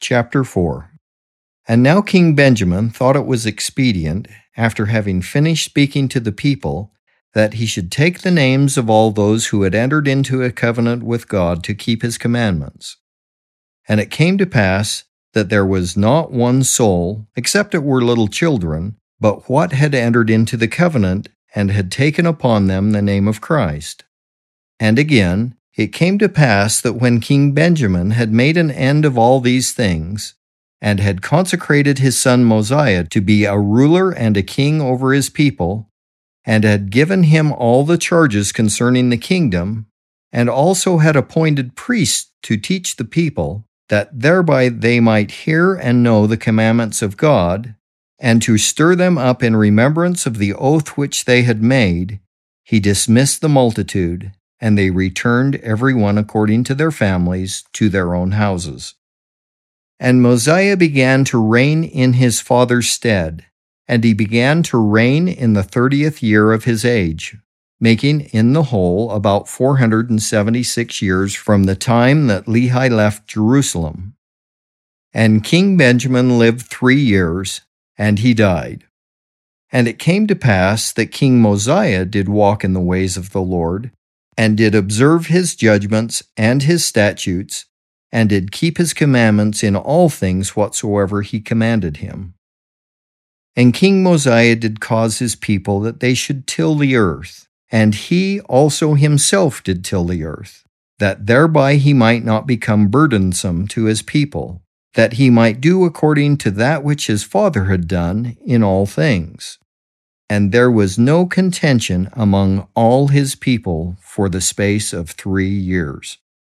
Chapter 0.00 0.44
4 0.44 0.90
And 1.66 1.82
now 1.82 2.02
King 2.02 2.34
Benjamin 2.34 2.90
thought 2.90 3.16
it 3.16 3.26
was 3.26 3.46
expedient, 3.46 4.28
after 4.56 4.86
having 4.86 5.22
finished 5.22 5.64
speaking 5.64 6.08
to 6.08 6.20
the 6.20 6.32
people, 6.32 6.92
that 7.34 7.54
he 7.54 7.66
should 7.66 7.90
take 7.90 8.20
the 8.20 8.30
names 8.30 8.76
of 8.76 8.88
all 8.90 9.10
those 9.10 9.46
who 9.46 9.62
had 9.62 9.74
entered 9.74 10.06
into 10.06 10.42
a 10.42 10.52
covenant 10.52 11.02
with 11.02 11.28
God 11.28 11.64
to 11.64 11.74
keep 11.74 12.02
his 12.02 12.18
commandments. 12.18 12.96
And 13.88 14.00
it 14.00 14.10
came 14.10 14.38
to 14.38 14.46
pass 14.46 15.04
that 15.32 15.48
there 15.48 15.66
was 15.66 15.96
not 15.96 16.30
one 16.30 16.62
soul, 16.62 17.26
except 17.34 17.74
it 17.74 17.82
were 17.82 18.02
little 18.02 18.28
children, 18.28 18.96
but 19.18 19.48
what 19.48 19.72
had 19.72 19.94
entered 19.94 20.30
into 20.30 20.56
the 20.56 20.68
covenant 20.68 21.28
and 21.54 21.70
had 21.70 21.90
taken 21.90 22.26
upon 22.26 22.66
them 22.66 22.92
the 22.92 23.02
name 23.02 23.26
of 23.26 23.40
Christ. 23.40 24.04
And 24.78 24.98
again, 24.98 25.56
it 25.76 25.92
came 25.92 26.18
to 26.18 26.28
pass 26.28 26.80
that 26.80 26.94
when 26.94 27.20
King 27.20 27.52
Benjamin 27.52 28.12
had 28.12 28.32
made 28.32 28.56
an 28.56 28.70
end 28.70 29.04
of 29.04 29.18
all 29.18 29.40
these 29.40 29.72
things, 29.72 30.34
and 30.80 31.00
had 31.00 31.22
consecrated 31.22 31.98
his 31.98 32.18
son 32.18 32.44
Mosiah 32.44 33.04
to 33.04 33.20
be 33.20 33.44
a 33.44 33.58
ruler 33.58 34.10
and 34.10 34.36
a 34.36 34.42
king 34.42 34.80
over 34.80 35.12
his 35.12 35.28
people, 35.28 35.90
and 36.44 36.64
had 36.64 36.90
given 36.90 37.24
him 37.24 37.52
all 37.52 37.84
the 37.84 37.98
charges 37.98 38.52
concerning 38.52 39.10
the 39.10 39.16
kingdom, 39.18 39.86
and 40.32 40.48
also 40.48 40.98
had 40.98 41.16
appointed 41.16 41.76
priests 41.76 42.30
to 42.42 42.56
teach 42.56 42.96
the 42.96 43.04
people, 43.04 43.64
that 43.88 44.08
thereby 44.18 44.68
they 44.68 45.00
might 45.00 45.30
hear 45.30 45.74
and 45.74 46.02
know 46.02 46.26
the 46.26 46.36
commandments 46.36 47.02
of 47.02 47.16
God, 47.16 47.74
and 48.18 48.40
to 48.42 48.56
stir 48.56 48.94
them 48.94 49.18
up 49.18 49.42
in 49.42 49.56
remembrance 49.56 50.24
of 50.24 50.38
the 50.38 50.54
oath 50.54 50.96
which 50.96 51.24
they 51.24 51.42
had 51.42 51.62
made, 51.62 52.20
he 52.64 52.80
dismissed 52.80 53.40
the 53.40 53.48
multitude, 53.48 54.32
and 54.60 54.76
they 54.76 54.90
returned 54.90 55.56
every 55.56 55.94
one 55.94 56.18
according 56.18 56.64
to 56.64 56.74
their 56.74 56.90
families 56.90 57.64
to 57.72 57.88
their 57.88 58.14
own 58.14 58.32
houses. 58.32 58.94
And 59.98 60.22
Mosiah 60.22 60.76
began 60.76 61.24
to 61.24 61.42
reign 61.42 61.84
in 61.84 62.14
his 62.14 62.40
father's 62.40 62.88
stead, 62.88 63.46
and 63.88 64.04
he 64.04 64.12
began 64.12 64.62
to 64.64 64.78
reign 64.78 65.28
in 65.28 65.54
the 65.54 65.62
thirtieth 65.62 66.22
year 66.22 66.52
of 66.52 66.64
his 66.64 66.84
age, 66.84 67.36
making 67.80 68.22
in 68.32 68.52
the 68.52 68.64
whole 68.64 69.10
about 69.10 69.48
476 69.48 71.00
years 71.00 71.34
from 71.34 71.64
the 71.64 71.76
time 71.76 72.26
that 72.26 72.46
Lehi 72.46 72.90
left 72.90 73.26
Jerusalem. 73.26 74.14
And 75.12 75.44
King 75.44 75.76
Benjamin 75.76 76.38
lived 76.38 76.66
three 76.66 77.00
years, 77.00 77.62
and 77.96 78.18
he 78.18 78.34
died. 78.34 78.84
And 79.72 79.88
it 79.88 79.98
came 79.98 80.26
to 80.26 80.36
pass 80.36 80.92
that 80.92 81.06
King 81.06 81.40
Mosiah 81.40 82.04
did 82.04 82.28
walk 82.28 82.64
in 82.64 82.74
the 82.74 82.80
ways 82.80 83.16
of 83.16 83.32
the 83.32 83.40
Lord, 83.40 83.92
and 84.36 84.56
did 84.56 84.74
observe 84.74 85.26
his 85.26 85.54
judgments 85.54 86.22
and 86.36 86.62
his 86.62 86.84
statutes, 86.84 87.66
and 88.12 88.28
did 88.28 88.52
keep 88.52 88.78
his 88.78 88.92
commandments 88.92 89.62
in 89.62 89.74
all 89.74 90.08
things 90.08 90.54
whatsoever 90.54 91.22
he 91.22 91.40
commanded 91.40 91.98
him. 91.98 92.34
And 93.56 93.72
King 93.72 94.02
Mosiah 94.02 94.56
did 94.56 94.80
cause 94.80 95.18
his 95.18 95.34
people 95.34 95.80
that 95.80 96.00
they 96.00 96.12
should 96.12 96.46
till 96.46 96.74
the 96.74 96.96
earth, 96.96 97.48
and 97.70 97.94
he 97.94 98.40
also 98.42 98.94
himself 98.94 99.62
did 99.64 99.84
till 99.84 100.04
the 100.04 100.24
earth, 100.24 100.64
that 100.98 101.26
thereby 101.26 101.76
he 101.76 101.94
might 101.94 102.24
not 102.24 102.46
become 102.46 102.88
burdensome 102.88 103.66
to 103.68 103.84
his 103.84 104.02
people, 104.02 104.62
that 104.94 105.14
he 105.14 105.30
might 105.30 105.60
do 105.60 105.84
according 105.84 106.36
to 106.38 106.50
that 106.50 106.84
which 106.84 107.06
his 107.06 107.24
father 107.24 107.64
had 107.64 107.88
done 107.88 108.36
in 108.44 108.62
all 108.62 108.86
things. 108.86 109.58
And 110.28 110.50
there 110.50 110.70
was 110.70 110.98
no 110.98 111.26
contention 111.26 112.08
among 112.12 112.66
all 112.74 113.08
his 113.08 113.34
people 113.36 113.96
for 114.00 114.28
the 114.28 114.40
space 114.40 114.92
of 114.92 115.10
three 115.10 115.48
years. 115.48 116.18